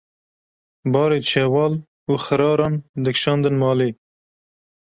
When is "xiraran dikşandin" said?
2.25-3.55